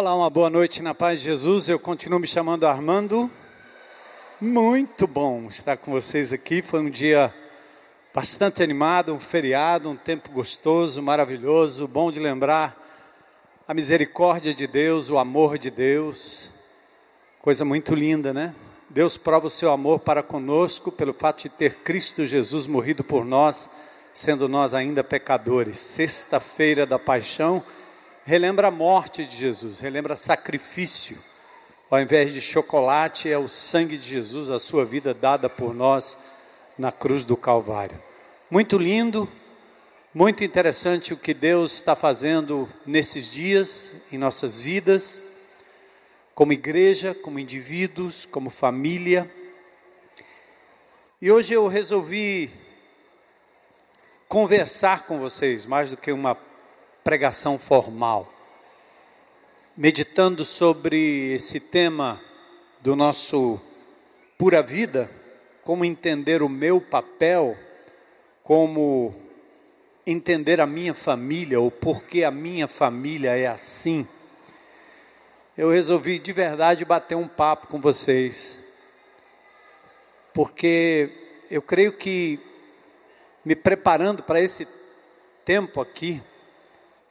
[0.00, 1.68] Olá, uma boa noite na paz de Jesus.
[1.68, 3.30] Eu continuo me chamando Armando.
[4.40, 6.62] Muito bom estar com vocês aqui.
[6.62, 7.30] Foi um dia
[8.14, 12.74] bastante animado, um feriado, um tempo gostoso, maravilhoso, bom de lembrar
[13.68, 16.48] a misericórdia de Deus, o amor de Deus.
[17.42, 18.54] Coisa muito linda, né?
[18.88, 23.22] Deus prova o seu amor para conosco pelo fato de ter Cristo Jesus morrido por
[23.22, 23.68] nós,
[24.14, 25.78] sendo nós ainda pecadores.
[25.78, 27.62] Sexta-feira da paixão
[28.30, 31.18] relembra a morte de Jesus, relembra sacrifício.
[31.90, 36.16] Ao invés de chocolate, é o sangue de Jesus, a sua vida dada por nós
[36.78, 38.00] na cruz do Calvário.
[38.48, 39.28] Muito lindo,
[40.14, 45.24] muito interessante o que Deus está fazendo nesses dias, em nossas vidas,
[46.32, 49.28] como igreja, como indivíduos, como família.
[51.20, 52.48] E hoje eu resolvi
[54.28, 56.36] conversar com vocês, mais do que uma
[57.02, 58.32] pregação formal.
[59.76, 62.20] Meditando sobre esse tema
[62.80, 63.60] do nosso
[64.36, 65.10] pura vida,
[65.62, 67.56] como entender o meu papel,
[68.42, 69.14] como
[70.06, 74.06] entender a minha família, ou porque a minha família é assim.
[75.56, 78.58] Eu resolvi de verdade bater um papo com vocês,
[80.32, 81.10] porque
[81.50, 82.40] eu creio que
[83.44, 84.66] me preparando para esse
[85.44, 86.22] tempo aqui,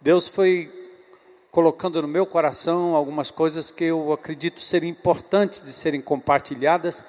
[0.02, 0.72] Deus foi
[1.52, 7.04] colocando no meu coração algumas coisas que eu acredito serem importantes de serem compartilhadas,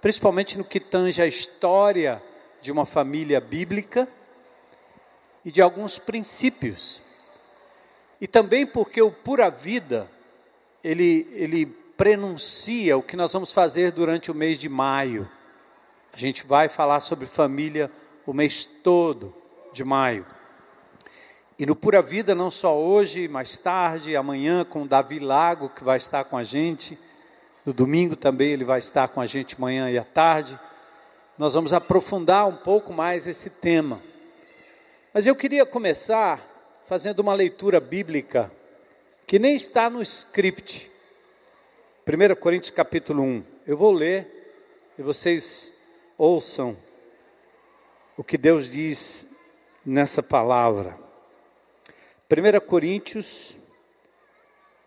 [0.00, 2.20] principalmente no que tange a história
[2.60, 4.08] de uma família bíblica
[5.44, 7.00] e de alguns princípios.
[8.20, 10.08] E também porque o Pura Vida,
[10.82, 11.66] ele, ele
[11.96, 15.30] prenuncia o que nós vamos fazer durante o mês de maio.
[16.12, 17.88] A gente vai falar sobre família
[18.26, 19.32] o mês todo
[19.72, 20.26] de maio.
[21.62, 25.96] E no Pura Vida, não só hoje, mais tarde, amanhã, com Davi Lago, que vai
[25.96, 26.98] estar com a gente.
[27.64, 30.58] No domingo também ele vai estar com a gente manhã e à tarde.
[31.38, 34.02] Nós vamos aprofundar um pouco mais esse tema.
[35.14, 36.40] Mas eu queria começar
[36.84, 38.50] fazendo uma leitura bíblica
[39.24, 40.90] que nem está no script.
[42.04, 43.44] 1 Coríntios capítulo 1.
[43.68, 44.52] Eu vou ler
[44.98, 45.72] e vocês
[46.18, 46.76] ouçam
[48.16, 49.28] o que Deus diz
[49.86, 51.01] nessa palavra.
[52.34, 53.58] 1 Coríntios,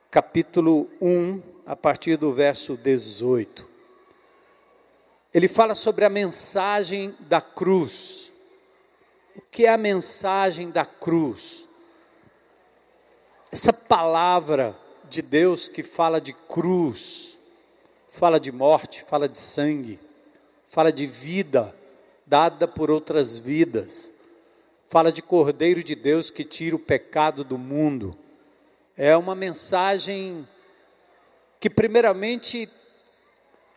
[0.09, 3.69] capítulo 1, a partir do verso 18.
[5.31, 8.31] Ele fala sobre a mensagem da cruz.
[9.35, 11.67] O que é a mensagem da cruz?
[13.51, 14.75] Essa palavra
[15.07, 17.37] de Deus que fala de cruz,
[18.09, 19.99] fala de morte, fala de sangue,
[20.63, 21.75] fala de vida
[22.25, 24.14] dada por outras vidas
[24.89, 28.17] fala de Cordeiro de Deus que tira o pecado do mundo.
[28.97, 30.47] É uma mensagem
[31.59, 32.69] que, primeiramente,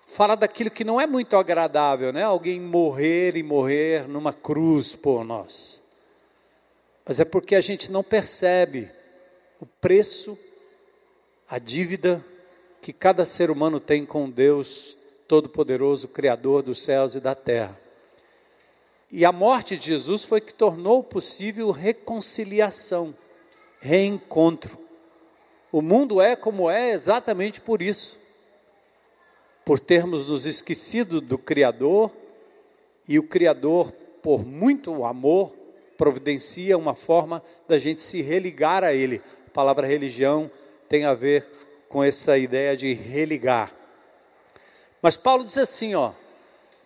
[0.06, 2.22] fala daquilo que não é muito agradável, né?
[2.22, 5.82] Alguém morrer e morrer numa cruz por nós.
[7.04, 8.90] Mas é porque a gente não percebe
[9.60, 10.38] o preço,
[11.48, 12.24] a dívida
[12.80, 14.96] que cada ser humano tem com Deus
[15.26, 17.78] Todo-Poderoso, Criador dos céus e da terra.
[19.10, 23.14] E a morte de Jesus foi que tornou possível reconciliação,
[23.80, 24.78] reencontro.
[25.72, 28.20] O mundo é como é exatamente por isso.
[29.64, 32.10] Por termos nos esquecido do Criador,
[33.08, 33.90] e o Criador,
[34.22, 35.54] por muito amor,
[35.96, 39.22] providencia uma forma da gente se religar a Ele.
[39.46, 40.50] A palavra religião
[40.86, 41.46] tem a ver
[41.88, 43.74] com essa ideia de religar.
[45.00, 46.12] Mas Paulo diz assim, ó,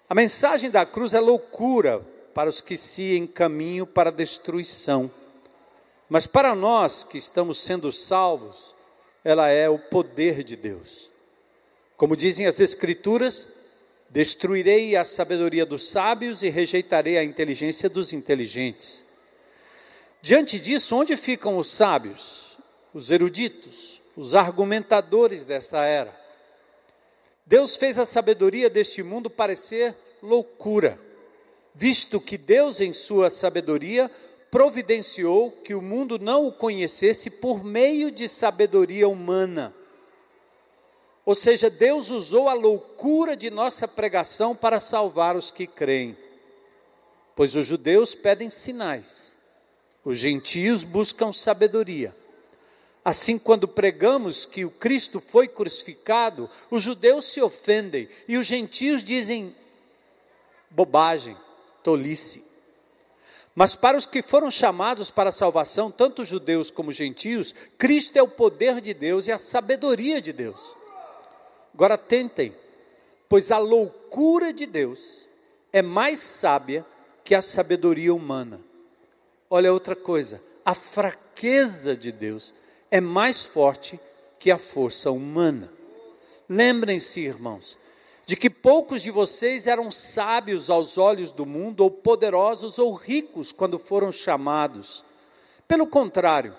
[0.09, 5.11] a mensagem da cruz é loucura para os que se encaminham para a destruição.
[6.09, 8.75] Mas para nós que estamos sendo salvos,
[9.25, 11.11] ela é o poder de Deus.
[11.97, 13.49] Como dizem as Escrituras,
[14.11, 19.05] destruirei a sabedoria dos sábios e rejeitarei a inteligência dos inteligentes.
[20.21, 22.59] Diante disso, onde ficam os sábios,
[22.93, 26.15] os eruditos, os argumentadores desta era?
[27.47, 30.99] Deus fez a sabedoria deste mundo parecer loucura
[31.75, 34.11] visto que Deus, em sua sabedoria,
[34.51, 39.75] providenciou que o mundo não o conhecesse por meio de sabedoria humana.
[41.25, 46.17] Ou seja, Deus usou a loucura de nossa pregação para salvar os que creem.
[47.35, 49.33] Pois os judeus pedem sinais,
[50.05, 52.15] os gentios buscam sabedoria.
[53.05, 59.03] Assim, quando pregamos que o Cristo foi crucificado, os judeus se ofendem e os gentios
[59.03, 59.55] dizem
[60.71, 61.37] bobagem
[61.83, 62.45] tolice.
[63.55, 68.23] Mas para os que foram chamados para a salvação, tanto judeus como gentios, Cristo é
[68.23, 70.75] o poder de Deus e a sabedoria de Deus.
[71.75, 72.55] Agora tentem,
[73.29, 75.29] pois a loucura de Deus
[75.73, 76.85] é mais sábia
[77.25, 78.61] que a sabedoria humana.
[79.51, 82.55] Olha outra coisa, a fraqueza de Deus
[82.91, 84.01] é mais forte
[84.39, 85.71] que a força humana.
[86.49, 87.77] Lembrem-se, irmãos,
[88.27, 93.53] de que poucos de vocês eram sábios aos olhos do mundo, ou poderosos ou ricos
[93.53, 95.05] quando foram chamados.
[95.67, 96.55] Pelo contrário,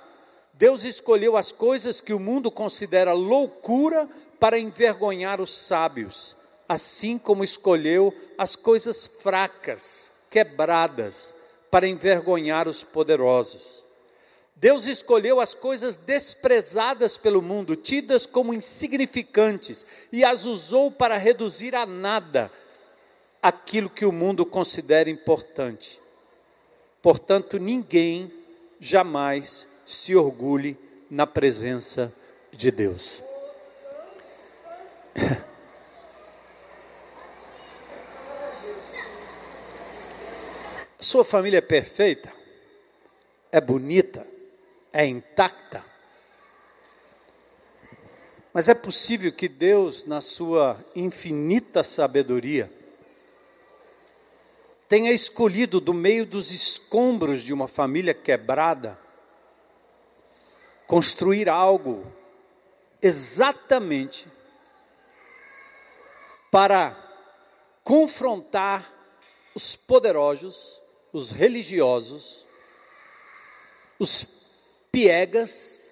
[0.54, 4.08] Deus escolheu as coisas que o mundo considera loucura
[4.40, 6.36] para envergonhar os sábios,
[6.68, 11.34] assim como escolheu as coisas fracas, quebradas,
[11.72, 13.83] para envergonhar os poderosos.
[14.56, 21.76] Deus escolheu as coisas desprezadas pelo mundo, tidas como insignificantes, e as usou para reduzir
[21.76, 22.52] a nada
[23.42, 26.00] aquilo que o mundo considera importante.
[27.02, 28.32] Portanto, ninguém
[28.80, 30.78] jamais se orgulhe
[31.10, 32.14] na presença
[32.54, 33.22] de Deus.
[40.98, 42.32] Sua família é perfeita?
[43.52, 44.33] É bonita?
[44.94, 45.84] É intacta.
[48.54, 52.72] Mas é possível que Deus, na sua infinita sabedoria,
[54.88, 59.00] tenha escolhido do meio dos escombros de uma família quebrada,
[60.86, 62.06] construir algo
[63.02, 64.28] exatamente
[66.52, 66.96] para
[67.84, 68.88] confrontar
[69.56, 70.80] os poderosos,
[71.12, 72.46] os religiosos,
[73.98, 74.43] os
[74.94, 75.92] piegas,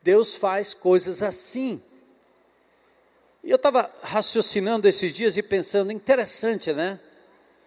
[0.00, 1.82] Deus faz coisas assim.
[3.42, 7.00] E eu estava raciocinando esses dias e pensando, interessante, né?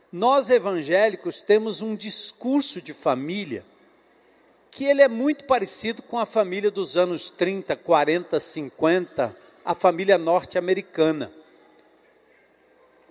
[0.09, 3.63] Nós evangélicos temos um discurso de família
[4.71, 9.35] que ele é muito parecido com a família dos anos 30, 40, 50,
[9.65, 11.29] a família norte-americana.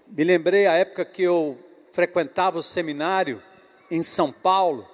[0.06, 1.58] Me lembrei a época que eu
[1.92, 3.42] frequentava o seminário
[3.90, 4.88] em São Paulo,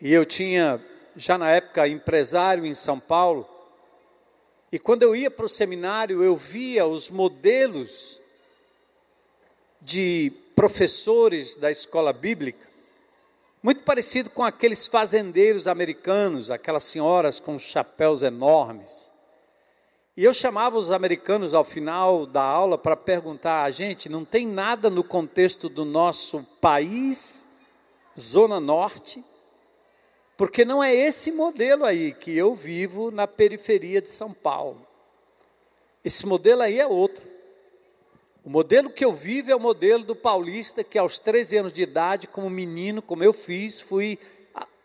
[0.00, 0.80] e eu tinha,
[1.16, 3.48] já na época, empresário em São Paulo.
[4.70, 8.20] E quando eu ia para o seminário, eu via os modelos
[9.80, 12.66] de professores da escola bíblica,
[13.62, 19.10] muito parecido com aqueles fazendeiros americanos, aquelas senhoras com chapéus enormes.
[20.16, 24.46] E eu chamava os americanos ao final da aula para perguntar a gente: não tem
[24.46, 27.44] nada no contexto do nosso país,
[28.18, 29.24] Zona Norte,
[30.38, 34.86] porque não é esse modelo aí que eu vivo na periferia de São Paulo.
[36.04, 37.26] Esse modelo aí é outro.
[38.44, 41.82] O modelo que eu vivo é o modelo do paulista que aos 13 anos de
[41.82, 44.16] idade, como menino, como eu fiz, fui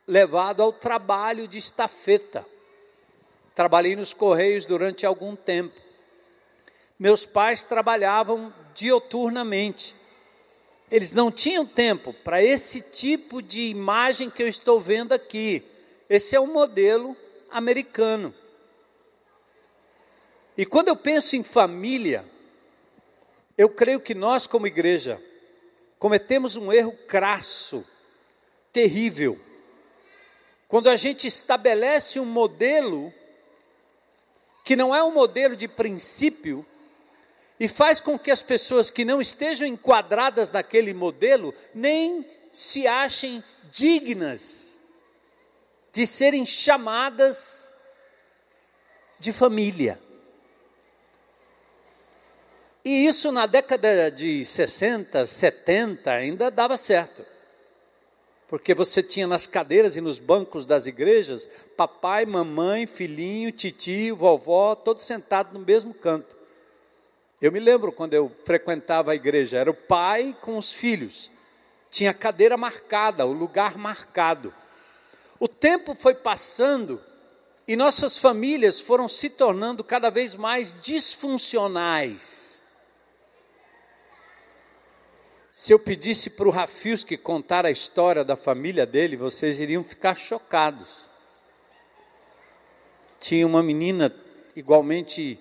[0.08, 2.44] levado ao trabalho de estafeta.
[3.54, 5.80] Trabalhei nos Correios durante algum tempo.
[6.98, 9.96] Meus pais trabalhavam dioturnamente
[10.94, 15.64] eles não tinham tempo para esse tipo de imagem que eu estou vendo aqui.
[16.08, 17.18] Esse é um modelo
[17.50, 18.32] americano.
[20.56, 22.24] E quando eu penso em família,
[23.58, 25.20] eu creio que nós, como igreja,
[25.98, 27.84] cometemos um erro crasso,
[28.72, 29.36] terrível,
[30.68, 33.12] quando a gente estabelece um modelo
[34.64, 36.64] que não é um modelo de princípio,
[37.60, 43.44] e faz com que as pessoas que não estejam enquadradas naquele modelo nem se achem
[43.72, 44.74] dignas
[45.92, 47.72] de serem chamadas
[49.20, 50.00] de família.
[52.84, 57.26] E isso na década de 60, 70 ainda dava certo.
[58.50, 64.76] Porque você tinha nas cadeiras e nos bancos das igrejas papai, mamãe, filhinho, titio, vovó,
[64.76, 66.43] todos sentados no mesmo canto.
[67.44, 71.30] Eu me lembro quando eu frequentava a igreja, era o pai com os filhos.
[71.92, 74.54] Tinha cadeira marcada, o lugar marcado.
[75.38, 77.02] O tempo foi passando
[77.68, 82.62] e nossas famílias foram se tornando cada vez mais disfuncionais.
[85.52, 90.16] Se eu pedisse para o Rafilski contar a história da família dele, vocês iriam ficar
[90.16, 91.10] chocados.
[93.20, 94.16] Tinha uma menina,
[94.56, 95.38] igualmente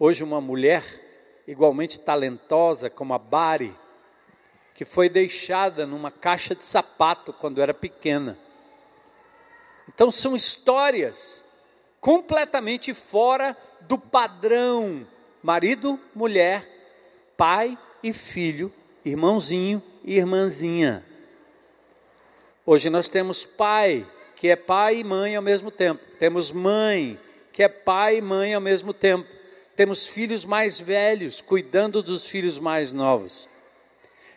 [0.00, 1.03] hoje uma mulher,
[1.46, 3.76] igualmente talentosa como a Bari,
[4.74, 8.36] que foi deixada numa caixa de sapato quando era pequena.
[9.88, 11.44] Então são histórias
[12.00, 15.06] completamente fora do padrão
[15.44, 16.66] marido, mulher,
[17.36, 18.72] pai e filho,
[19.04, 21.04] irmãozinho e irmãzinha.
[22.64, 26.02] Hoje nós temos pai, que é pai e mãe ao mesmo tempo.
[26.18, 27.20] Temos mãe,
[27.52, 29.28] que é pai e mãe ao mesmo tempo.
[29.76, 33.48] Temos filhos mais velhos cuidando dos filhos mais novos.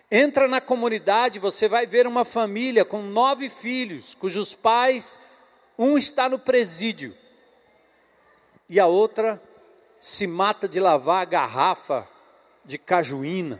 [0.09, 5.19] Entra na comunidade, você vai ver uma família com nove filhos, cujos pais,
[5.77, 7.13] um está no presídio
[8.69, 9.41] e a outra
[9.99, 12.07] se mata de lavar a garrafa
[12.65, 13.59] de cajuína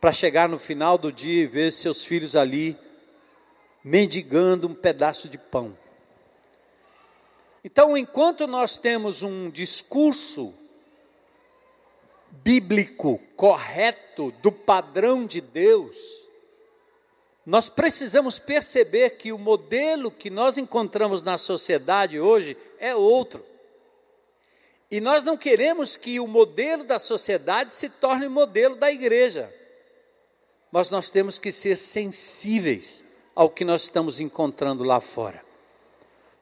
[0.00, 2.78] para chegar no final do dia e ver seus filhos ali
[3.82, 5.76] mendigando um pedaço de pão.
[7.64, 10.54] Então, enquanto nós temos um discurso
[12.42, 15.96] bíblico correto do padrão de Deus,
[17.44, 23.42] nós precisamos perceber que o modelo que nós encontramos na sociedade hoje é outro.
[24.90, 29.52] E nós não queremos que o modelo da sociedade se torne modelo da igreja.
[30.70, 33.04] Mas nós temos que ser sensíveis
[33.34, 35.42] ao que nós estamos encontrando lá fora.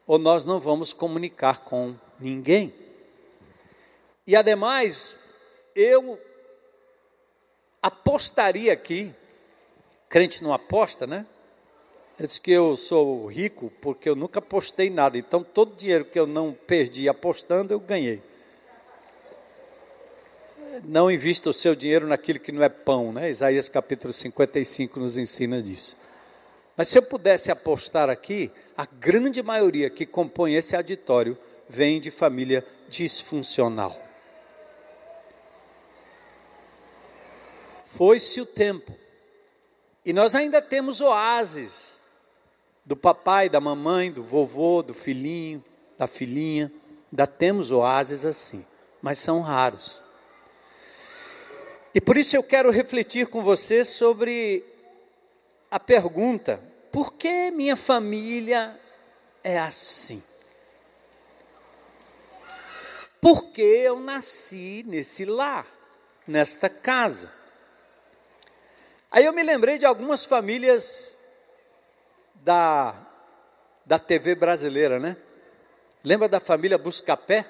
[0.05, 2.73] Ou nós não vamos comunicar com ninguém.
[4.25, 5.15] E ademais,
[5.77, 6.19] eu
[7.81, 9.13] apostaria aqui,
[10.09, 11.23] crente não aposta, né?
[12.19, 16.19] Eu disse que eu sou rico porque eu nunca apostei nada, então todo dinheiro que
[16.19, 18.23] eu não perdi apostando, eu ganhei.
[20.83, 23.29] Não invista o seu dinheiro naquilo que não é pão, né?
[23.29, 25.95] Isaías capítulo 55 nos ensina disso.
[26.75, 31.37] Mas se eu pudesse apostar aqui, a grande maioria que compõe esse auditório
[31.69, 34.06] vem de família disfuncional.
[37.95, 38.93] Foi-se o tempo.
[40.05, 42.01] E nós ainda temos oásis
[42.85, 45.63] do papai, da mamãe, do vovô, do filhinho,
[45.97, 46.71] da filhinha.
[47.11, 48.65] Ainda temos oásis assim,
[49.01, 50.01] mas são raros.
[51.93, 54.63] E por isso eu quero refletir com você sobre
[55.69, 58.79] a pergunta: por que minha família
[59.43, 60.21] é assim?
[63.19, 65.65] Porque eu nasci nesse lar,
[66.27, 67.36] nesta casa.
[69.09, 71.17] Aí eu me lembrei de algumas famílias
[72.35, 72.93] da,
[73.85, 75.15] da TV brasileira, né?
[76.03, 77.45] Lembra da família Buscapé?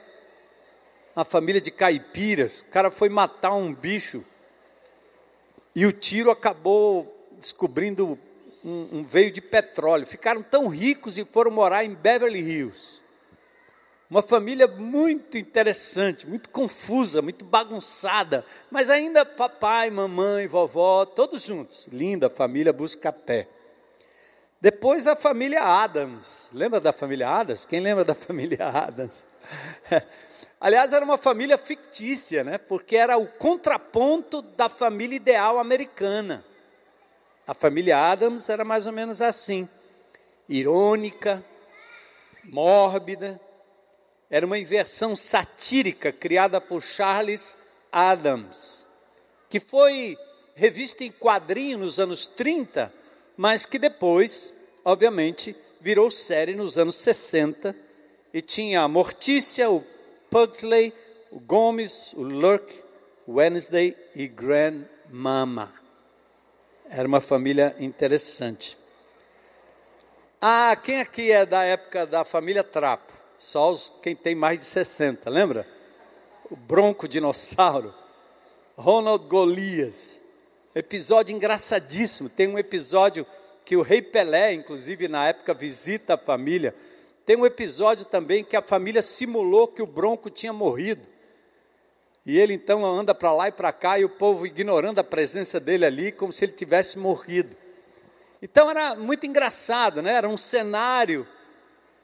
[1.15, 2.59] A família de caipiras.
[2.61, 4.23] O cara foi matar um bicho
[5.75, 8.17] e o tiro acabou descobrindo
[8.63, 10.05] um, um veio de petróleo.
[10.05, 13.01] Ficaram tão ricos e foram morar em Beverly Hills.
[14.09, 21.87] Uma família muito interessante, muito confusa, muito bagunçada, mas ainda papai, mamãe, vovó, todos juntos.
[21.91, 23.49] Linda família Buscapé.
[24.61, 26.49] Depois a família Adams.
[26.53, 27.65] Lembra da família Adams?
[27.65, 29.25] Quem lembra da família Adams?
[30.59, 32.57] Aliás, era uma família fictícia, né?
[32.57, 36.43] Porque era o contraponto da família ideal americana.
[37.45, 39.67] A família Adams era mais ou menos assim:
[40.47, 41.43] irônica,
[42.45, 43.39] mórbida.
[44.29, 47.57] Era uma inversão satírica criada por Charles
[47.91, 48.85] Adams,
[49.49, 50.17] que foi
[50.55, 52.93] revista em quadrinho nos anos 30,
[53.37, 54.53] mas que depois,
[54.83, 57.75] obviamente, virou série nos anos 60
[58.33, 59.81] e tinha a Mortícia, o
[60.29, 60.93] Pugsley,
[61.31, 62.83] o Gomes, o Lurk,
[63.27, 65.73] Wednesday e Grandmama.
[66.89, 68.77] Era uma família interessante.
[70.41, 73.26] Ah, quem aqui é da época da família Trapo?
[73.37, 75.67] Só os, quem tem mais de 60, lembra?
[76.49, 77.93] O Bronco Dinossauro,
[78.75, 80.19] Ronald Golias.
[80.73, 82.29] Episódio engraçadíssimo.
[82.29, 83.25] Tem um episódio
[83.63, 86.73] que o Rei Pelé, inclusive na época, visita a família.
[87.25, 91.07] Tem um episódio também que a família simulou que o Bronco tinha morrido.
[92.25, 95.59] E ele então anda para lá e para cá e o povo ignorando a presença
[95.59, 97.55] dele ali, como se ele tivesse morrido.
[98.41, 100.13] Então era muito engraçado, né?
[100.13, 101.27] Era um cenário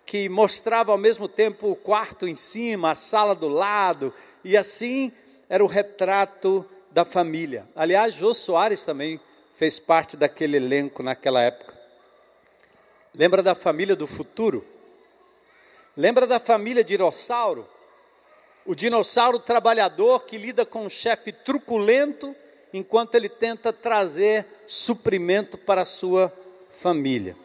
[0.05, 5.11] que mostrava ao mesmo tempo o quarto em cima, a sala do lado, e assim
[5.49, 7.67] era o retrato da família.
[7.75, 9.19] Aliás, Jô Soares também
[9.55, 11.73] fez parte daquele elenco naquela época.
[13.13, 14.65] Lembra da família do futuro?
[15.95, 17.67] Lembra da família dinossauro?
[18.65, 22.35] O dinossauro trabalhador que lida com um chefe truculento
[22.73, 26.33] enquanto ele tenta trazer suprimento para a sua
[26.71, 27.35] família.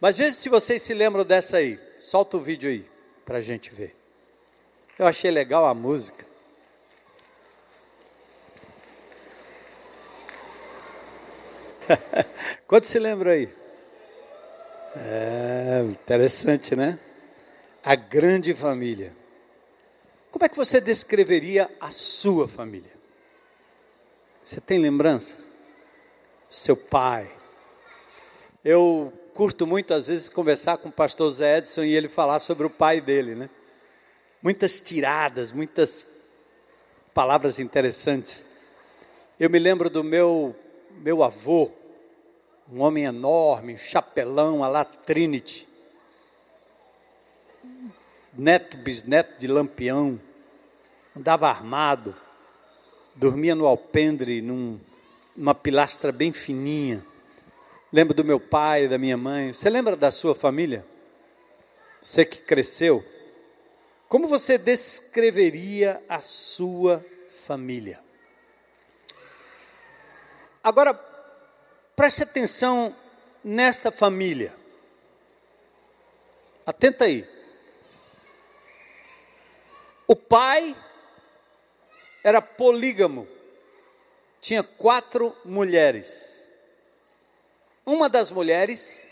[0.00, 1.78] Mas veja se vocês se lembram dessa aí.
[1.98, 2.88] Solta o vídeo aí
[3.24, 3.94] para a gente ver.
[4.98, 6.24] Eu achei legal a música.
[12.66, 13.48] Quanto se lembra aí?
[14.96, 16.98] É interessante, né?
[17.84, 19.14] A grande família.
[20.30, 22.92] Como é que você descreveria a sua família?
[24.42, 25.38] Você tem lembrança?
[26.48, 27.30] Seu pai.
[28.64, 32.66] Eu curto muito, às vezes, conversar com o pastor Zé Edson e ele falar sobre
[32.66, 33.48] o pai dele, né?
[34.42, 36.06] Muitas tiradas, muitas
[37.14, 38.44] palavras interessantes.
[39.38, 40.54] Eu me lembro do meu,
[40.98, 41.72] meu avô,
[42.70, 45.66] um homem enorme, chapelão, a la Trinity,
[48.34, 50.20] neto, bisneto de lampião,
[51.16, 52.14] andava armado,
[53.14, 54.78] dormia no alpendre, num,
[55.34, 57.02] numa pilastra bem fininha.
[57.92, 59.52] Lembro do meu pai, da minha mãe.
[59.52, 60.86] Você lembra da sua família?
[62.00, 63.04] Você que cresceu?
[64.08, 68.00] Como você descreveria a sua família?
[70.62, 70.94] Agora,
[71.96, 72.94] preste atenção
[73.42, 74.54] nesta família.
[76.64, 77.26] Atenta aí.
[80.06, 80.76] O pai
[82.22, 83.26] era polígamo,
[84.40, 86.39] tinha quatro mulheres.
[87.90, 89.04] Uma das mulheres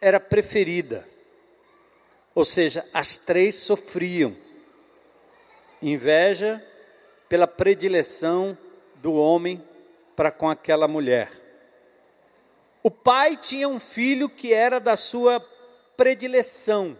[0.00, 1.04] era preferida,
[2.32, 4.32] ou seja, as três sofriam
[5.82, 6.64] inveja
[7.28, 8.56] pela predileção
[9.02, 9.60] do homem
[10.14, 11.32] para com aquela mulher.
[12.80, 15.40] O pai tinha um filho que era da sua
[15.96, 16.96] predileção.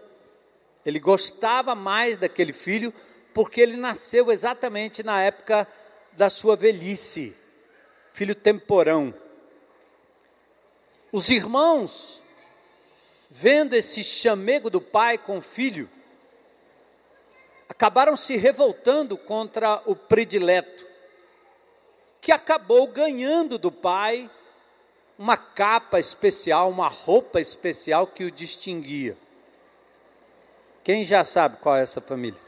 [0.85, 2.93] Ele gostava mais daquele filho
[3.33, 5.69] porque ele nasceu exatamente na época
[6.15, 7.33] da sua velhice,
[8.13, 9.15] filho temporão.
[11.15, 12.21] Os irmãos,
[13.31, 15.89] vendo esse chamego do pai com o filho,
[17.69, 20.85] acabaram se revoltando contra o predileto,
[22.21, 24.29] que acabou ganhando do pai
[25.17, 29.17] uma capa especial, uma roupa especial que o distinguia.
[30.83, 32.41] Quem já sabe qual é essa família?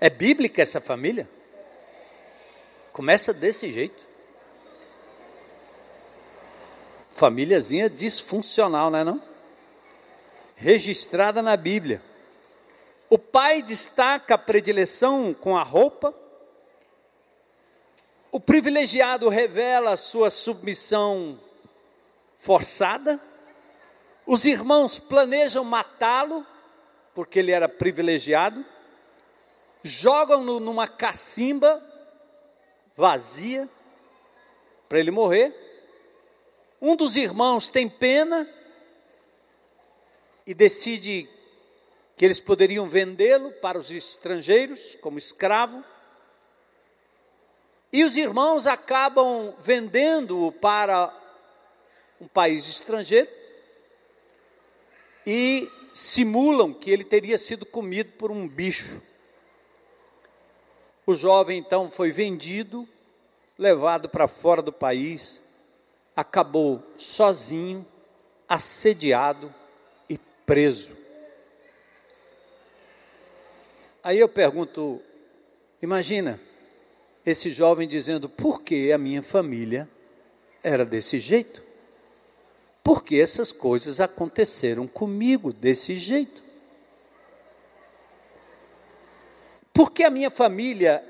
[0.00, 1.28] É bíblica essa família?
[2.92, 4.13] Começa desse jeito.
[7.14, 9.22] Famíliazinha disfuncional, não é não?
[10.56, 12.02] Registrada na Bíblia.
[13.08, 16.12] O pai destaca a predileção com a roupa.
[18.32, 21.38] O privilegiado revela sua submissão
[22.34, 23.20] forçada.
[24.26, 26.44] Os irmãos planejam matá-lo,
[27.14, 28.64] porque ele era privilegiado.
[29.84, 31.80] Jogam-no numa cacimba
[32.96, 33.68] vazia,
[34.88, 35.63] para ele morrer.
[36.86, 38.46] Um dos irmãos tem pena
[40.46, 41.26] e decide
[42.14, 45.82] que eles poderiam vendê-lo para os estrangeiros como escravo.
[47.90, 51.10] E os irmãos acabam vendendo-o para
[52.20, 53.30] um país estrangeiro
[55.26, 59.00] e simulam que ele teria sido comido por um bicho.
[61.06, 62.86] O jovem então foi vendido,
[63.58, 65.40] levado para fora do país,
[66.16, 67.84] acabou sozinho,
[68.48, 69.52] assediado
[70.08, 70.92] e preso.
[74.02, 75.00] Aí eu pergunto:
[75.80, 76.40] imagina
[77.24, 79.88] esse jovem dizendo, por que a minha família
[80.62, 81.62] era desse jeito?
[82.82, 86.42] Por que essas coisas aconteceram comigo desse jeito?
[89.72, 91.02] Por que a minha família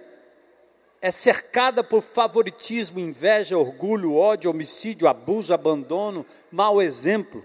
[1.05, 7.45] é cercada por favoritismo, inveja, orgulho, ódio, homicídio, abuso, abandono, mau exemplo.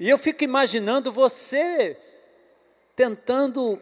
[0.00, 1.94] E eu fico imaginando você
[2.96, 3.78] tentando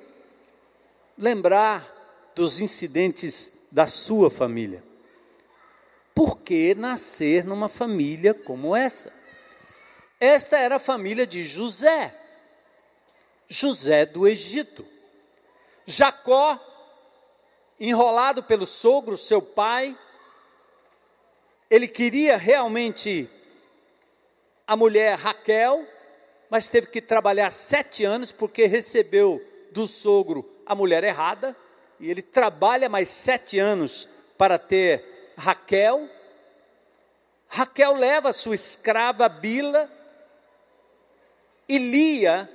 [1.16, 4.82] lembrar dos incidentes da sua família.
[6.12, 9.12] Por que nascer numa família como essa?
[10.18, 12.12] Esta era a família de José,
[13.48, 14.84] José do Egito.
[15.86, 16.58] Jacó
[17.80, 19.96] enrolado pelo sogro, seu pai.
[21.70, 23.28] Ele queria realmente
[24.66, 25.86] a mulher Raquel,
[26.50, 31.56] mas teve que trabalhar sete anos porque recebeu do sogro a mulher errada.
[31.98, 36.08] E ele trabalha mais sete anos para ter Raquel.
[37.48, 39.90] Raquel leva sua escrava Bila
[41.68, 42.48] e Lia,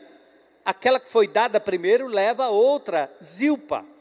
[0.64, 3.95] aquela que foi dada primeiro, leva outra, Zilpa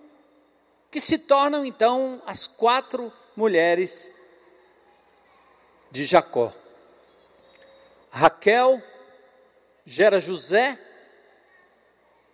[0.94, 4.12] que se tornam então as quatro mulheres
[5.90, 6.52] de Jacó.
[8.12, 8.80] Raquel
[9.84, 10.78] gera José,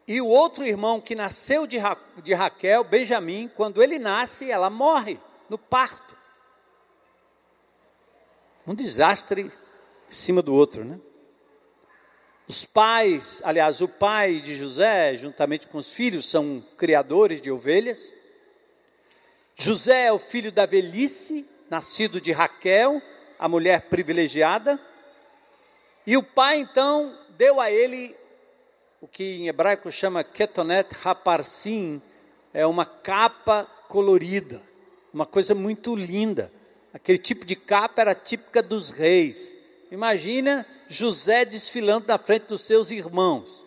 [0.06, 4.68] e o outro irmão que nasceu de, Ra de Raquel, Benjamim, quando ele nasce, ela
[4.68, 5.18] morre
[5.48, 6.14] no parto.
[8.66, 11.00] Um desastre em cima do outro, né?
[12.46, 18.19] Os pais, aliás, o pai de José, juntamente com os filhos, são criadores de ovelhas.
[19.62, 23.02] José é o filho da velhice, nascido de Raquel,
[23.38, 24.80] a mulher privilegiada,
[26.06, 28.16] e o pai então deu a ele
[29.02, 32.00] o que em hebraico chama ketonet raparsim,
[32.54, 34.62] é uma capa colorida,
[35.12, 36.50] uma coisa muito linda.
[36.94, 39.54] Aquele tipo de capa era típica dos reis.
[39.90, 43.62] Imagina José desfilando na frente dos seus irmãos,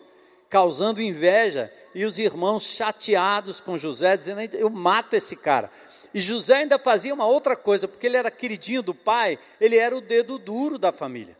[0.54, 5.68] causando inveja, e os irmãos chateados com José, dizendo: Eu mato esse cara.
[6.14, 9.96] E José ainda fazia uma outra coisa, porque ele era queridinho do pai, ele era
[9.96, 11.36] o dedo duro da família.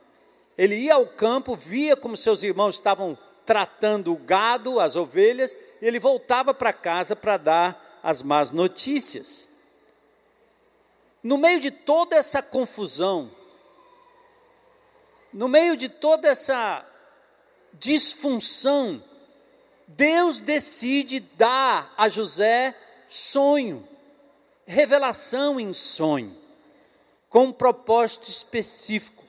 [0.59, 5.87] Ele ia ao campo, via como seus irmãos estavam tratando o gado, as ovelhas, e
[5.87, 9.49] ele voltava para casa para dar as más notícias.
[11.23, 13.31] No meio de toda essa confusão,
[15.33, 16.85] no meio de toda essa
[17.79, 19.03] disfunção,
[19.87, 22.75] Deus decide dar a José
[23.09, 23.87] sonho
[24.67, 26.35] revelação em sonho,
[27.29, 29.23] com um propósito específico.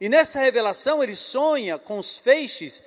[0.00, 2.82] E nessa revelação ele sonha com os feixes,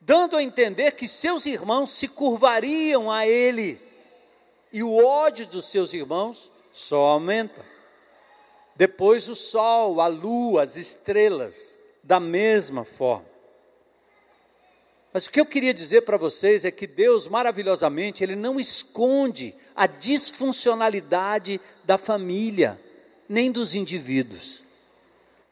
[0.00, 3.80] dando a entender que seus irmãos se curvariam a ele,
[4.72, 7.64] e o ódio dos seus irmãos só aumenta.
[8.76, 13.33] Depois o sol, a lua, as estrelas, da mesma forma.
[15.14, 19.54] Mas o que eu queria dizer para vocês é que Deus, maravilhosamente, Ele não esconde
[19.72, 22.76] a disfuncionalidade da família,
[23.28, 24.64] nem dos indivíduos.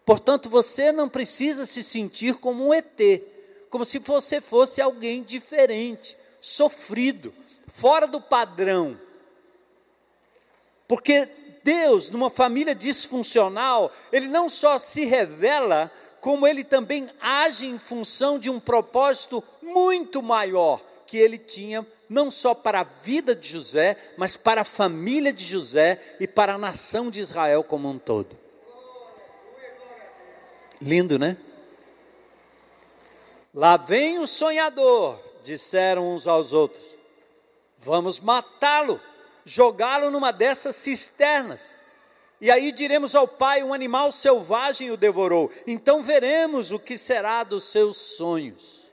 [0.04, 3.22] Portanto, você não precisa se sentir como um ET,
[3.70, 7.32] como se você fosse alguém diferente, sofrido,
[7.68, 8.98] fora do padrão.
[10.88, 11.28] Porque
[11.62, 15.88] Deus, numa família disfuncional, Ele não só se revela
[16.22, 22.30] como ele também age em função de um propósito muito maior que ele tinha, não
[22.30, 26.58] só para a vida de José, mas para a família de José e para a
[26.58, 28.38] nação de Israel como um todo.
[30.80, 31.36] Lindo, né?
[33.52, 36.84] Lá vem o sonhador, disseram uns aos outros.
[37.78, 39.00] Vamos matá-lo,
[39.44, 41.81] jogá-lo numa dessas cisternas
[42.42, 45.48] e aí diremos ao pai: um animal selvagem o devorou.
[45.64, 48.90] Então veremos o que será dos seus sonhos.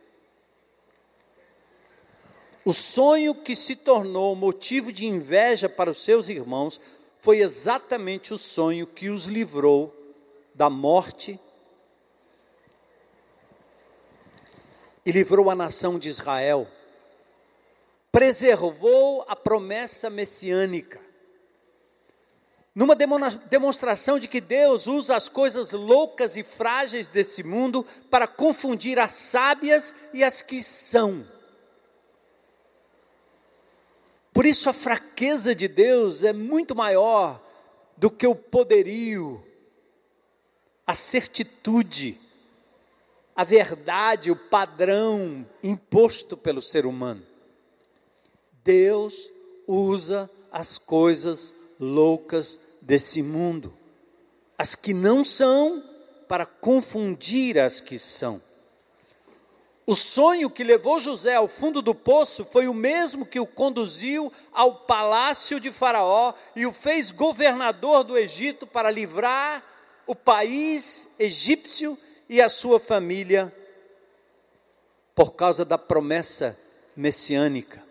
[2.63, 6.79] O sonho que se tornou motivo de inveja para os seus irmãos
[7.21, 9.95] foi exatamente o sonho que os livrou
[10.53, 11.39] da morte
[15.03, 16.67] e livrou a nação de Israel.
[18.11, 21.08] Preservou a promessa messiânica
[22.73, 28.99] numa demonstração de que Deus usa as coisas loucas e frágeis desse mundo para confundir
[28.99, 31.25] as sábias e as que são.
[34.31, 37.41] Por isso a fraqueza de Deus é muito maior
[37.97, 39.43] do que o poderio,
[40.87, 42.17] a certitude,
[43.35, 47.25] a verdade, o padrão imposto pelo ser humano.
[48.63, 49.29] Deus
[49.67, 53.73] usa as coisas loucas desse mundo,
[54.57, 55.83] as que não são,
[56.27, 58.41] para confundir as que são.
[59.87, 64.31] O sonho que levou José ao fundo do poço foi o mesmo que o conduziu
[64.53, 69.63] ao palácio de Faraó e o fez governador do Egito para livrar
[70.05, 71.97] o país egípcio
[72.29, 73.51] e a sua família
[75.15, 76.55] por causa da promessa
[76.95, 77.81] messiânica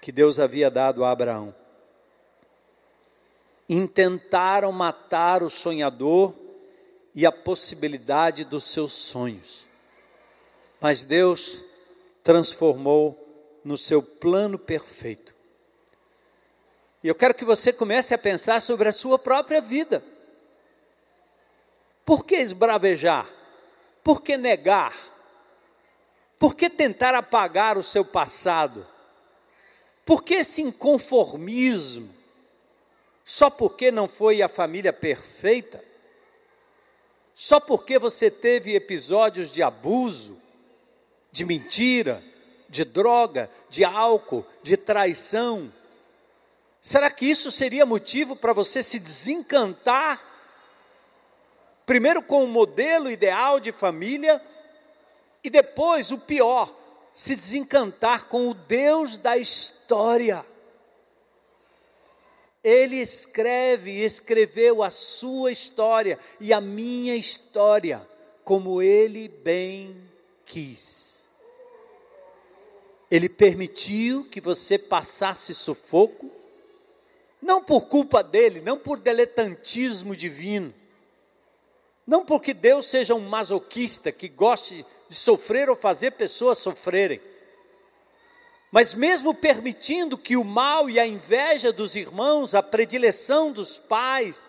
[0.00, 1.52] que Deus havia dado a Abraão
[3.74, 6.34] intentaram matar o sonhador
[7.14, 9.66] e a possibilidade dos seus sonhos.
[10.80, 11.62] Mas Deus
[12.24, 13.18] transformou
[13.64, 15.34] no seu plano perfeito.
[17.02, 20.02] E eu quero que você comece a pensar sobre a sua própria vida.
[22.04, 23.28] Por que esbravejar?
[24.02, 24.94] Por que negar?
[26.38, 28.86] Por que tentar apagar o seu passado?
[30.04, 32.21] Por que esse inconformismo?
[33.24, 35.82] Só porque não foi a família perfeita?
[37.34, 40.40] Só porque você teve episódios de abuso,
[41.30, 42.22] de mentira,
[42.68, 45.72] de droga, de álcool, de traição?
[46.80, 50.20] Será que isso seria motivo para você se desencantar?
[51.86, 54.42] Primeiro com o modelo ideal de família
[55.44, 56.72] e depois, o pior,
[57.12, 60.44] se desencantar com o Deus da história.
[62.62, 68.06] Ele escreve e escreveu a sua história e a minha história,
[68.44, 69.96] como ele bem
[70.44, 71.22] quis.
[73.10, 76.30] Ele permitiu que você passasse sufoco,
[77.40, 80.72] Não por culpa dele, não por diletantismo divino,
[82.06, 87.20] não porque Deus seja um masoquista que goste de sofrer ou fazer pessoas sofrerem,
[88.72, 94.46] mas mesmo permitindo que o mal e a inveja dos irmãos, a predileção dos pais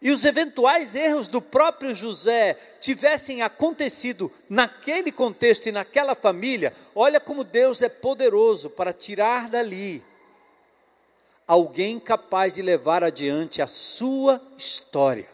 [0.00, 7.18] e os eventuais erros do próprio José tivessem acontecido naquele contexto e naquela família, olha
[7.18, 10.02] como Deus é poderoso para tirar dali
[11.46, 15.26] alguém capaz de levar adiante a sua história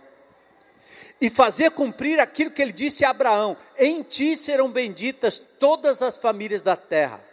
[1.21, 6.17] e fazer cumprir aquilo que ele disse a Abraão: em ti serão benditas todas as
[6.17, 7.28] famílias da terra.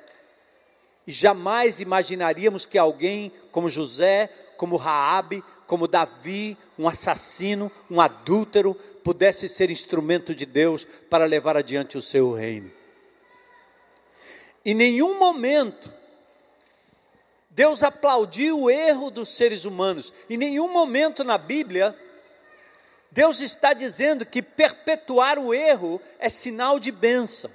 [1.07, 8.73] E jamais imaginaríamos que alguém como José, como Raabe, como Davi, um assassino, um adúltero,
[9.03, 12.71] pudesse ser instrumento de Deus para levar adiante o seu reino.
[14.63, 15.91] Em nenhum momento
[17.55, 20.11] Deus aplaudiu o erro dos seres humanos.
[20.29, 21.95] Em nenhum momento na Bíblia,
[23.09, 27.49] Deus está dizendo que perpetuar o erro é sinal de bênção.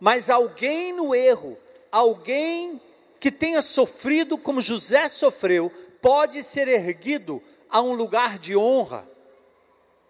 [0.00, 1.58] Mas alguém no erro,
[1.92, 2.80] alguém
[3.20, 9.08] que tenha sofrido como José sofreu, pode ser erguido a um lugar de honra,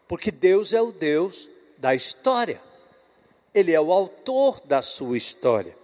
[0.08, 2.60] porque Deus é o Deus da história,
[3.52, 5.76] Ele é o autor da sua história.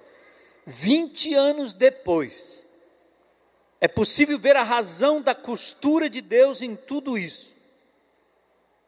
[0.65, 2.65] 20 anos depois,
[3.81, 7.55] é possível ver a razão da costura de Deus em tudo isso.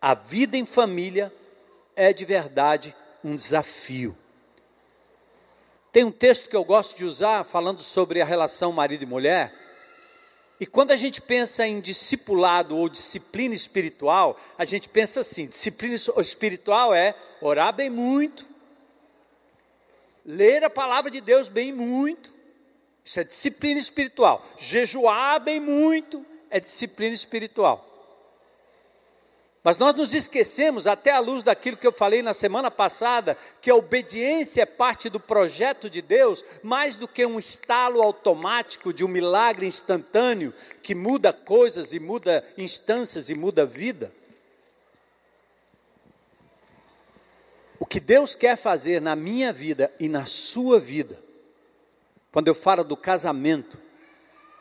[0.01, 1.33] A vida em família
[1.95, 4.17] é de verdade um desafio.
[5.93, 9.53] Tem um texto que eu gosto de usar falando sobre a relação marido e mulher.
[10.61, 15.97] E quando a gente pensa em discipulado ou disciplina espiritual, a gente pensa assim: disciplina
[16.19, 18.45] espiritual é orar bem muito,
[20.25, 22.33] ler a palavra de Deus bem muito,
[23.05, 24.47] isso é disciplina espiritual.
[24.59, 27.90] Jejuar bem muito é disciplina espiritual.
[29.63, 33.71] Mas nós nos esquecemos, até à luz daquilo que eu falei na semana passada, que
[33.71, 39.05] a obediência é parte do projeto de Deus, mais do que um estalo automático de
[39.05, 44.11] um milagre instantâneo que muda coisas e muda instâncias e muda vida.
[47.79, 51.31] O que Deus quer fazer na minha vida e na sua vida
[52.33, 53.79] quando eu falo do casamento,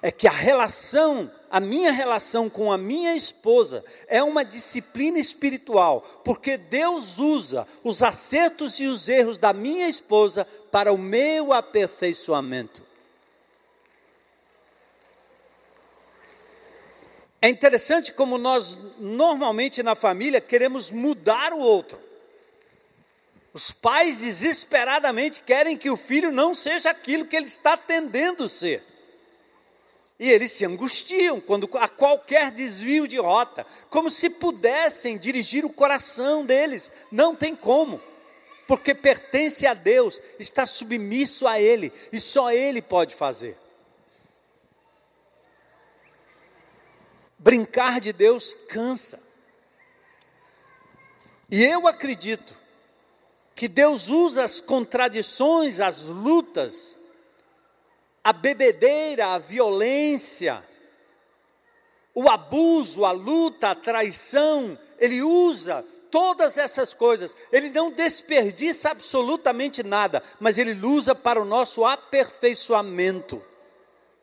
[0.01, 6.01] é que a relação, a minha relação com a minha esposa é uma disciplina espiritual,
[6.23, 12.87] porque Deus usa os acertos e os erros da minha esposa para o meu aperfeiçoamento.
[17.41, 21.99] É interessante como nós normalmente na família queremos mudar o outro.
[23.53, 28.49] Os pais desesperadamente querem que o filho não seja aquilo que ele está tendendo a
[28.49, 28.83] ser.
[30.19, 35.71] E eles se angustiam quando a qualquer desvio de rota, como se pudessem dirigir o
[35.71, 36.91] coração deles.
[37.09, 38.01] Não tem como,
[38.67, 43.57] porque pertence a Deus, está submisso a Ele, e só Ele pode fazer.
[47.37, 49.23] Brincar de Deus cansa.
[51.49, 52.53] E eu acredito
[53.55, 56.98] que Deus usa as contradições, as lutas,
[58.29, 60.63] a bebedeira, a violência,
[62.13, 69.81] o abuso, a luta, a traição, Ele usa todas essas coisas, Ele não desperdiça absolutamente
[69.81, 73.41] nada, mas Ele usa para o nosso aperfeiçoamento,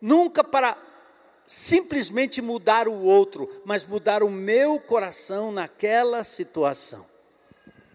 [0.01, 0.79] nunca para
[1.45, 7.05] simplesmente mudar o outro, mas mudar o meu coração naquela situação.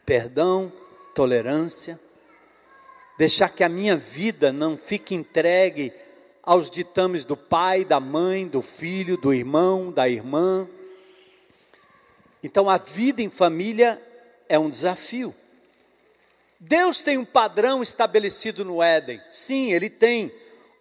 [0.05, 0.73] Perdão,
[1.15, 1.97] tolerância,
[3.21, 5.93] deixar que a minha vida não fique entregue
[6.41, 10.67] aos ditames do pai, da mãe, do filho, do irmão, da irmã.
[12.41, 14.01] Então a vida em família
[14.49, 15.35] é um desafio.
[16.59, 19.21] Deus tem um padrão estabelecido no Éden.
[19.29, 20.31] Sim, ele tem.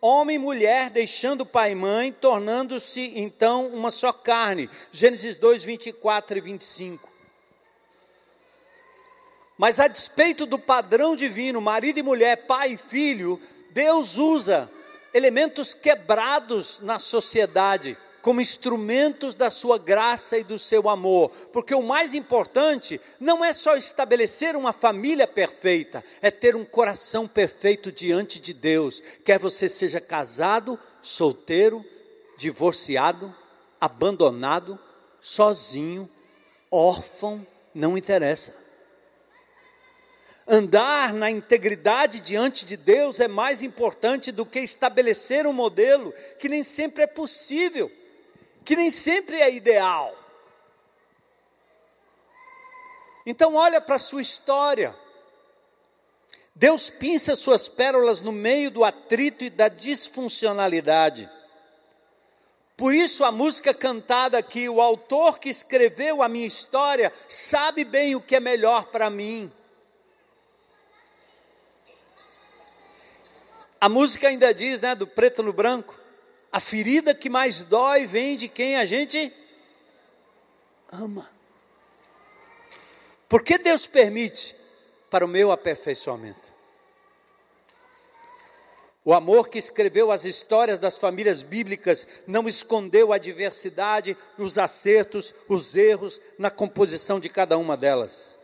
[0.00, 4.70] Homem e mulher deixando pai e mãe, tornando-se então uma só carne.
[4.90, 7.10] Gênesis 2, 24 e 25.
[9.61, 13.38] Mas a despeito do padrão divino, marido e mulher, pai e filho,
[13.73, 14.66] Deus usa
[15.12, 21.83] elementos quebrados na sociedade como instrumentos da sua graça e do seu amor, porque o
[21.83, 28.40] mais importante não é só estabelecer uma família perfeita, é ter um coração perfeito diante
[28.40, 31.85] de Deus, quer você seja casado, solteiro,
[32.38, 33.35] divorciado,
[33.79, 34.79] abandonado,
[35.20, 36.09] sozinho,
[36.70, 38.60] órfão, não interessa.
[40.53, 46.49] Andar na integridade diante de Deus é mais importante do que estabelecer um modelo que
[46.49, 47.89] nem sempre é possível.
[48.65, 50.15] que nem sempre é ideal.
[53.25, 54.95] Então, olha para a sua história.
[56.55, 61.29] Deus pinça suas pérolas no meio do atrito e da disfuncionalidade.
[62.77, 68.15] Por isso, a música cantada aqui, o autor que escreveu a minha história, sabe bem
[68.15, 69.51] o que é melhor para mim.
[73.81, 75.99] A música ainda diz, né, do preto no branco,
[76.53, 79.33] a ferida que mais dói vem de quem a gente
[80.93, 81.31] ama.
[83.29, 84.55] Por que Deus permite?
[85.09, 86.51] Para o meu aperfeiçoamento.
[89.03, 95.35] O amor que escreveu as histórias das famílias bíblicas não escondeu a diversidade, os acertos,
[95.49, 98.37] os erros na composição de cada uma delas.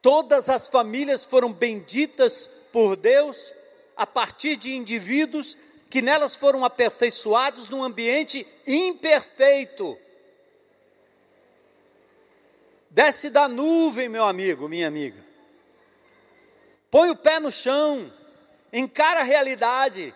[0.00, 3.52] Todas as famílias foram benditas por Deus
[3.96, 5.56] a partir de indivíduos
[5.90, 9.96] que nelas foram aperfeiçoados num ambiente imperfeito.
[12.90, 15.22] Desce da nuvem, meu amigo, minha amiga.
[16.90, 18.12] Põe o pé no chão,
[18.72, 20.14] encara a realidade.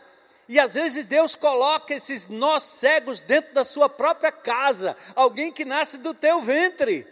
[0.48, 5.64] E às vezes Deus coloca esses nós cegos dentro da sua própria casa, alguém que
[5.64, 7.06] nasce do teu ventre.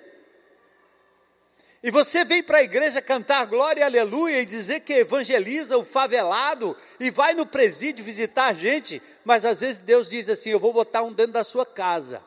[1.82, 5.84] E você vem para a igreja cantar glória e aleluia e dizer que evangeliza o
[5.84, 10.58] favelado e vai no presídio visitar a gente, mas às vezes Deus diz assim: Eu
[10.58, 12.22] vou botar um dentro da sua casa.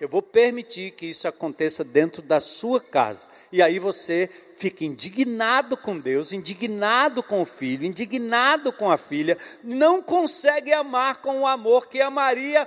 [0.00, 3.26] Eu vou permitir que isso aconteça dentro da sua casa.
[3.52, 9.36] E aí você fica indignado com Deus, indignado com o filho, indignado com a filha,
[9.62, 12.66] não consegue amar com o amor que amaria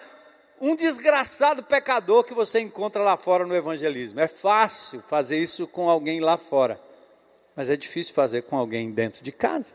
[0.65, 4.21] um desgraçado pecador que você encontra lá fora no evangelismo.
[4.21, 6.79] É fácil fazer isso com alguém lá fora,
[7.53, 9.73] mas é difícil fazer com alguém dentro de casa.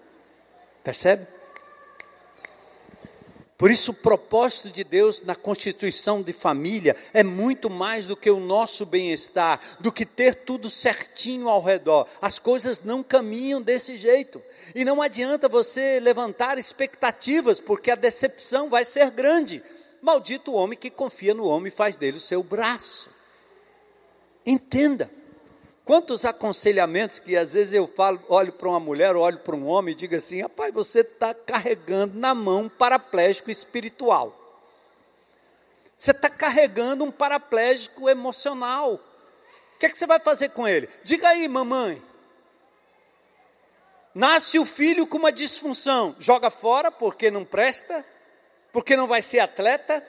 [0.82, 1.26] Percebe?
[3.58, 8.30] Por isso, o propósito de Deus na constituição de família é muito mais do que
[8.30, 12.06] o nosso bem-estar, do que ter tudo certinho ao redor.
[12.22, 14.40] As coisas não caminham desse jeito.
[14.74, 19.62] E não adianta você levantar expectativas, porque a decepção vai ser grande.
[20.00, 23.10] Maldito o homem que confia no homem e faz dele o seu braço.
[24.46, 25.10] Entenda.
[25.84, 29.92] Quantos aconselhamentos que às vezes eu falo, olho para uma mulher, olho para um homem
[29.92, 34.34] e digo assim: rapaz, você está carregando na mão um paraplégico espiritual.
[35.96, 38.94] Você está carregando um paraplégico emocional.
[38.94, 40.88] O que, é que você vai fazer com ele?
[41.02, 42.02] Diga aí, mamãe.
[44.14, 48.04] Nasce o filho com uma disfunção, joga fora porque não presta,
[48.72, 50.04] porque não vai ser atleta,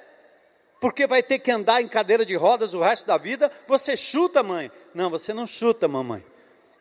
[0.80, 3.52] porque vai ter que andar em cadeira de rodas o resto da vida.
[3.68, 4.72] Você chuta, mãe.
[4.94, 6.24] Não, você não chuta, mamãe.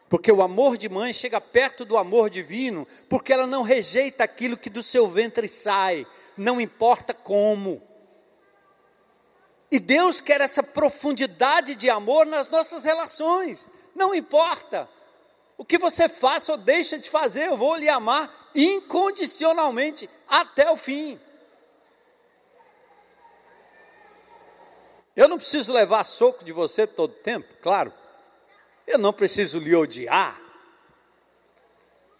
[0.08, 4.56] Porque o amor de mãe chega perto do amor divino, porque ela não rejeita aquilo
[4.56, 7.82] que do seu ventre sai, não importa como.
[9.70, 14.88] E Deus quer essa profundidade de amor nas nossas relações, não importa.
[15.58, 20.76] O que você faça ou deixa de fazer, eu vou lhe amar incondicionalmente até o
[20.76, 21.20] fim.
[25.18, 27.92] Eu não preciso levar soco de você todo tempo, claro.
[28.86, 30.40] Eu não preciso lhe odiar.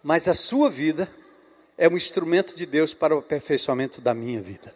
[0.03, 1.09] Mas a sua vida
[1.77, 4.75] é um instrumento de Deus para o aperfeiçoamento da minha vida.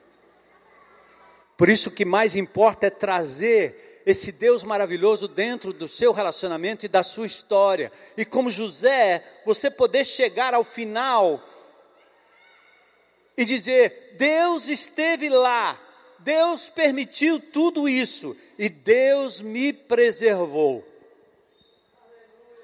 [1.58, 6.86] Por isso, o que mais importa é trazer esse Deus maravilhoso dentro do seu relacionamento
[6.86, 7.92] e da sua história.
[8.16, 11.44] E como José, você poder chegar ao final
[13.36, 15.78] e dizer: Deus esteve lá
[16.24, 20.88] Deus permitiu tudo isso e Deus me preservou.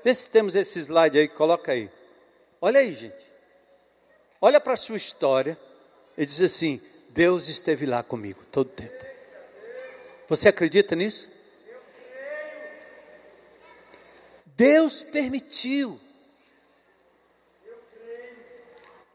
[0.03, 1.89] Vê se temos esse slide aí, coloca aí.
[2.61, 3.29] Olha aí, gente.
[4.41, 5.57] Olha para a sua história
[6.17, 9.05] e diz assim: Deus esteve lá comigo todo o tempo.
[10.29, 11.29] Você acredita nisso?
[14.45, 15.99] Deus permitiu.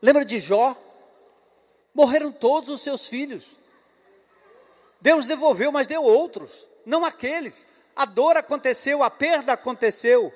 [0.02, 0.76] Lembra de Jó?
[1.94, 3.63] Morreram todos os seus filhos.
[5.04, 7.66] Deus devolveu, mas deu outros, não aqueles.
[7.94, 10.32] A dor aconteceu, a perda aconteceu.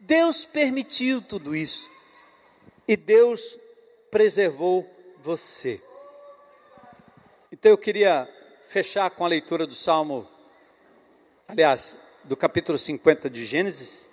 [0.00, 1.88] Deus permitiu tudo isso.
[2.88, 3.56] E Deus
[4.10, 4.84] preservou
[5.22, 5.80] você.
[7.52, 8.28] Então eu queria
[8.62, 10.28] fechar com a leitura do Salmo,
[11.46, 14.08] aliás, do capítulo 50 de Gênesis.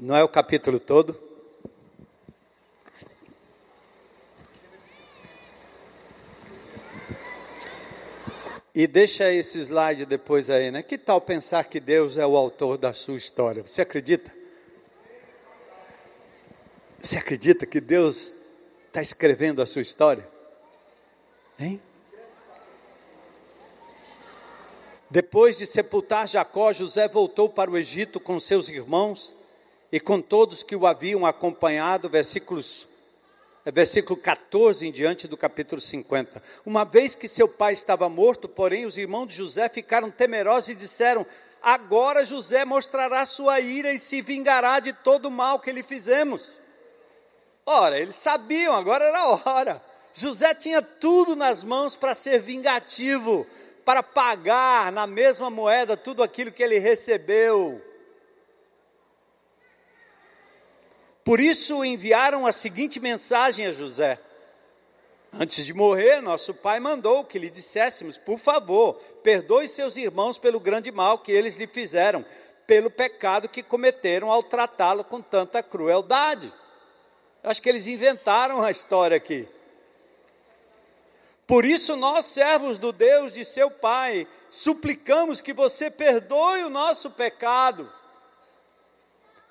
[0.00, 1.27] Não é o capítulo todo.
[8.78, 10.84] E deixa esse slide depois aí, né?
[10.84, 13.60] Que tal pensar que Deus é o autor da sua história?
[13.60, 14.32] Você acredita?
[16.96, 18.34] Você acredita que Deus
[18.86, 20.24] está escrevendo a sua história?
[21.58, 21.82] Hein?
[25.10, 29.34] Depois de sepultar Jacó, José voltou para o Egito com seus irmãos
[29.90, 32.86] e com todos que o haviam acompanhado, versículos,
[33.66, 36.42] versículo 14 em diante do capítulo 50.
[36.64, 40.74] Uma vez que seu pai estava morto, porém os irmãos de José ficaram temerosos e
[40.74, 41.26] disseram:
[41.62, 46.58] Agora José mostrará sua ira e se vingará de todo o mal que lhe fizemos.
[47.66, 49.82] Ora, eles sabiam, agora era a hora.
[50.14, 53.46] José tinha tudo nas mãos para ser vingativo,
[53.84, 57.82] para pagar na mesma moeda tudo aquilo que ele recebeu.
[61.28, 64.18] Por isso enviaram a seguinte mensagem a José:
[65.30, 70.58] Antes de morrer, nosso pai mandou que lhe disséssemos: Por favor, perdoe seus irmãos pelo
[70.58, 72.24] grande mal que eles lhe fizeram,
[72.66, 76.50] pelo pecado que cometeram ao tratá-lo com tanta crueldade.
[77.44, 79.46] Acho que eles inventaram a história aqui.
[81.46, 87.10] Por isso, nós, servos do Deus de seu Pai, suplicamos que você perdoe o nosso
[87.10, 87.86] pecado.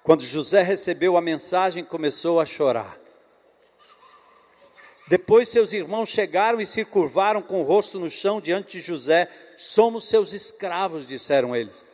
[0.08, 2.98] Quando José recebeu a mensagem, começou a chorar.
[5.06, 9.30] Depois seus irmãos chegaram e se curvaram com o rosto no chão diante de José.
[9.58, 11.86] Somos seus escravos, disseram eles.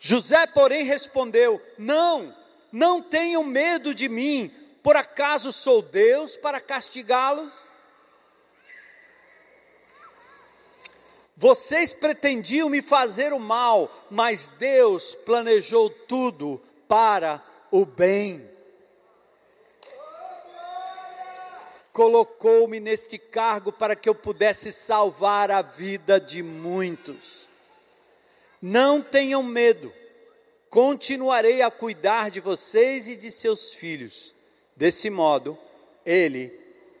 [0.00, 2.34] José, porém, respondeu: Não,
[2.72, 4.50] não tenham medo de mim.
[4.82, 7.52] Por acaso sou Deus para castigá-los?
[11.36, 16.58] Vocês pretendiam me fazer o mal, mas Deus planejou tudo
[16.88, 18.42] para o bem.
[21.92, 27.46] Colocou-me neste cargo para que eu pudesse salvar a vida de muitos.
[28.62, 29.92] Não tenham medo,
[30.70, 34.34] continuarei a cuidar de vocês e de seus filhos.
[34.74, 35.58] Desse modo,
[36.06, 36.52] ele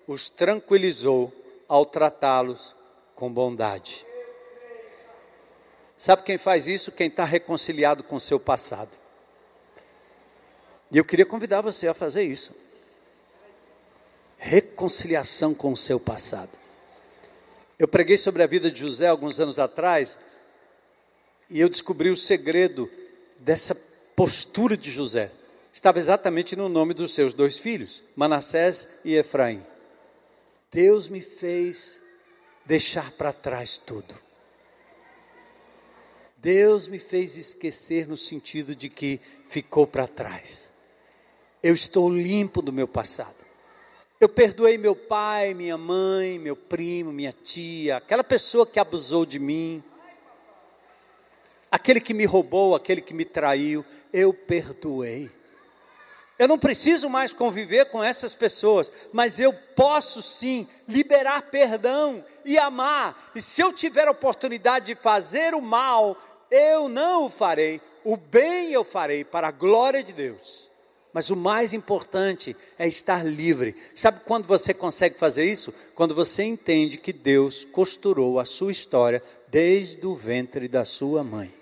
[0.06, 1.32] os tranquilizou
[1.68, 2.76] ao tratá-los
[3.14, 4.04] com bondade.
[5.96, 6.92] Sabe quem faz isso?
[6.92, 8.97] Quem está reconciliado com seu passado.
[10.90, 12.54] E eu queria convidar você a fazer isso.
[14.38, 16.50] Reconciliação com o seu passado.
[17.78, 20.18] Eu preguei sobre a vida de José alguns anos atrás
[21.50, 22.90] e eu descobri o segredo
[23.38, 23.74] dessa
[24.16, 25.30] postura de José.
[25.72, 29.64] Estava exatamente no nome dos seus dois filhos, Manassés e Efraim.
[30.72, 32.02] Deus me fez
[32.66, 34.14] deixar para trás tudo.
[36.36, 40.67] Deus me fez esquecer no sentido de que ficou para trás.
[41.62, 43.34] Eu estou limpo do meu passado.
[44.20, 49.38] Eu perdoei meu pai, minha mãe, meu primo, minha tia, aquela pessoa que abusou de
[49.38, 49.82] mim,
[51.70, 55.30] aquele que me roubou, aquele que me traiu, eu perdoei.
[56.38, 62.56] Eu não preciso mais conviver com essas pessoas, mas eu posso sim liberar perdão e
[62.58, 63.30] amar.
[63.34, 66.16] E se eu tiver a oportunidade de fazer o mal,
[66.50, 70.67] eu não o farei, o bem eu farei para a glória de Deus.
[71.12, 73.74] Mas o mais importante é estar livre.
[73.94, 75.72] Sabe quando você consegue fazer isso?
[75.94, 81.52] Quando você entende que Deus costurou a sua história desde o ventre da sua mãe.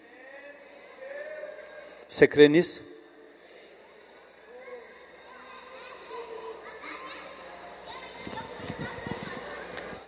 [2.09, 2.85] Você crê nisso?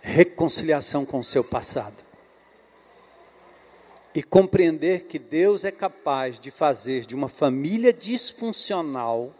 [0.01, 2.08] Reconciliação com o seu passado
[4.19, 9.33] e compreender que Deus é capaz de fazer de uma família disfuncional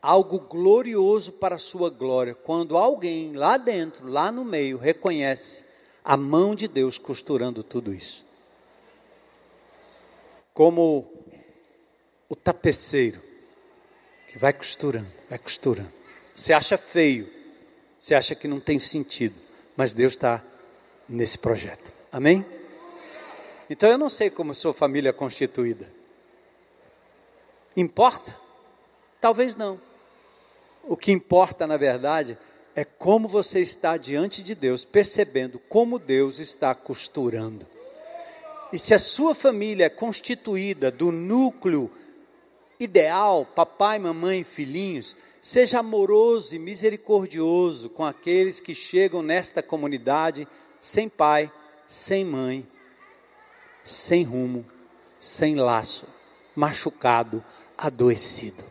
[0.00, 5.64] algo glorioso para a sua glória, quando alguém lá dentro, lá no meio, reconhece
[6.02, 8.24] a mão de Deus costurando tudo isso.
[10.54, 11.06] Como
[12.26, 13.20] o tapeceiro
[14.28, 15.92] que vai costurando, vai costurando.
[16.34, 17.30] Você acha feio,
[18.00, 19.34] você acha que não tem sentido,
[19.76, 20.42] mas Deus está
[21.06, 21.92] nesse projeto.
[22.10, 22.46] Amém?
[23.68, 25.90] Então eu não sei como sua família é constituída.
[27.76, 28.34] Importa?
[29.20, 29.80] Talvez não.
[30.84, 32.38] O que importa, na verdade,
[32.74, 37.66] é como você está diante de Deus, percebendo como Deus está costurando.
[38.72, 41.90] E se a sua família é constituída do núcleo
[42.78, 50.46] ideal, papai, mamãe, filhinhos, seja amoroso e misericordioso com aqueles que chegam nesta comunidade
[50.80, 51.50] sem pai,
[51.88, 52.66] sem mãe,
[53.84, 54.64] sem rumo,
[55.20, 56.06] sem laço,
[56.54, 57.44] machucado,
[57.76, 58.64] adoecido.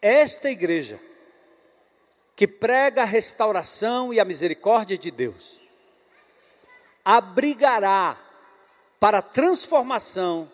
[0.00, 1.00] Esta igreja,
[2.34, 5.60] que prega a restauração e a misericórdia de Deus,
[7.04, 8.18] abrigará
[8.98, 10.50] para a transformação,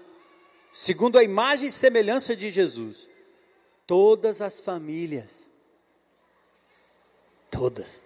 [0.72, 3.08] segundo a imagem e semelhança de Jesus,
[3.86, 5.50] todas as famílias.
[7.50, 8.02] todas.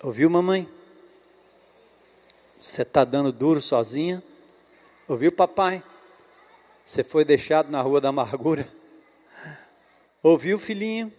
[0.00, 0.68] Ouviu, mamãe?
[2.62, 4.22] Você está dando duro sozinha?
[5.08, 5.82] Ouviu, papai?
[6.86, 8.68] Você foi deixado na rua da amargura?
[10.22, 11.12] Ouviu, filhinho?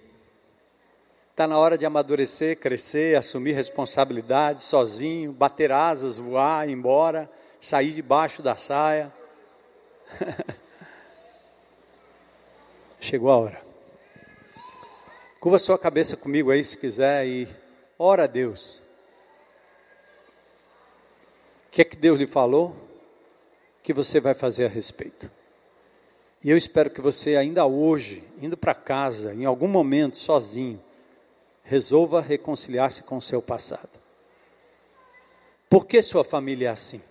[1.32, 7.30] Está na hora de amadurecer, crescer, assumir responsabilidade sozinho, bater asas, voar, ir embora,
[7.60, 9.12] sair debaixo da saia.
[13.02, 13.62] Chegou a hora.
[15.42, 17.50] Curva sua cabeça comigo aí se quiser e
[18.00, 18.83] ora a Deus.
[21.74, 22.76] Que é que Deus lhe falou?
[23.82, 25.30] Que você vai fazer a respeito.
[26.44, 30.80] E eu espero que você, ainda hoje, indo para casa, em algum momento, sozinho,
[31.64, 33.90] resolva reconciliar-se com o seu passado.
[35.68, 37.02] Por que sua família é assim?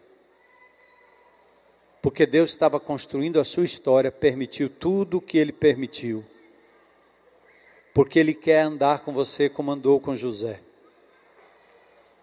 [2.00, 6.24] Porque Deus estava construindo a sua história, permitiu tudo o que Ele permitiu.
[7.92, 10.60] Porque Ele quer andar com você como andou com José.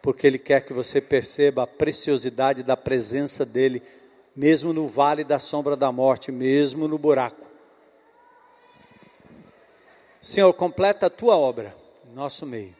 [0.01, 3.81] Porque Ele quer que você perceba a preciosidade da presença dEle,
[4.35, 7.45] mesmo no vale da sombra da morte, mesmo no buraco.
[10.21, 11.75] Senhor, completa a tua obra
[12.13, 12.75] nosso meio.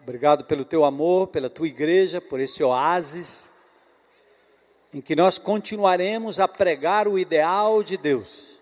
[0.00, 3.48] Obrigado pelo teu amor, pela tua igreja, por esse oásis
[4.94, 8.60] em que nós continuaremos a pregar o ideal de Deus.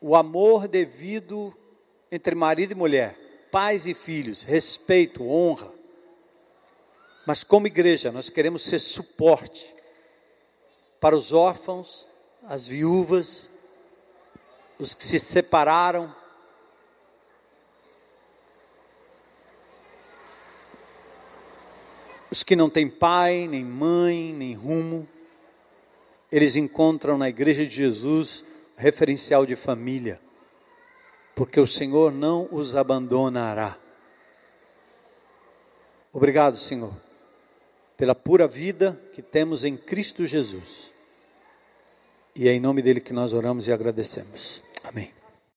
[0.00, 1.56] O amor devido
[2.10, 3.16] entre marido e mulher,
[3.52, 5.70] pais e filhos, respeito, honra.
[7.24, 9.72] Mas como igreja, nós queremos ser suporte
[10.98, 12.08] para os órfãos,
[12.44, 13.48] as viúvas,
[14.78, 16.12] os que se separaram,
[22.32, 25.06] Os que não têm pai, nem mãe, nem rumo,
[26.32, 28.42] eles encontram na igreja de Jesus
[28.74, 30.18] referencial de família,
[31.34, 33.76] porque o Senhor não os abandonará.
[36.12, 36.92] Obrigado, Senhor,
[37.96, 40.92] pela pura vida que temos em Cristo Jesus.
[42.34, 44.62] E é em nome dele que nós oramos e agradecemos.
[44.84, 45.21] Amém.